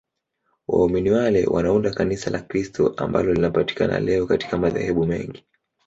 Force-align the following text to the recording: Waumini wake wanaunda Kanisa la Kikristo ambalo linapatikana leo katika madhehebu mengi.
Waumini 0.67 1.11
wake 1.11 1.47
wanaunda 1.47 1.91
Kanisa 1.93 2.29
la 2.31 2.39
Kikristo 2.39 2.87
ambalo 2.97 3.33
linapatikana 3.33 3.99
leo 3.99 4.27
katika 4.27 4.57
madhehebu 4.57 5.05
mengi. 5.05 5.43